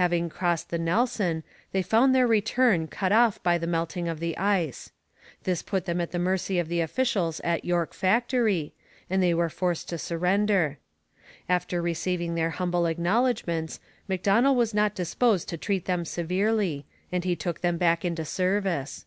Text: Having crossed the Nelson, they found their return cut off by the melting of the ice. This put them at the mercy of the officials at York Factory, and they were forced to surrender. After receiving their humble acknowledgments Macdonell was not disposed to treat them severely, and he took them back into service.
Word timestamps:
Having 0.00 0.30
crossed 0.30 0.70
the 0.70 0.78
Nelson, 0.78 1.44
they 1.72 1.82
found 1.82 2.14
their 2.14 2.26
return 2.26 2.86
cut 2.88 3.12
off 3.12 3.42
by 3.42 3.58
the 3.58 3.66
melting 3.66 4.08
of 4.08 4.20
the 4.20 4.34
ice. 4.38 4.90
This 5.44 5.60
put 5.60 5.84
them 5.84 6.00
at 6.00 6.12
the 6.12 6.18
mercy 6.18 6.58
of 6.58 6.68
the 6.68 6.80
officials 6.80 7.40
at 7.40 7.66
York 7.66 7.92
Factory, 7.92 8.72
and 9.10 9.22
they 9.22 9.34
were 9.34 9.50
forced 9.50 9.86
to 9.90 9.98
surrender. 9.98 10.78
After 11.46 11.82
receiving 11.82 12.36
their 12.36 12.52
humble 12.56 12.86
acknowledgments 12.86 13.78
Macdonell 14.08 14.56
was 14.56 14.72
not 14.72 14.94
disposed 14.94 15.46
to 15.50 15.58
treat 15.58 15.84
them 15.84 16.06
severely, 16.06 16.86
and 17.12 17.24
he 17.24 17.36
took 17.36 17.60
them 17.60 17.76
back 17.76 18.02
into 18.02 18.24
service. 18.24 19.04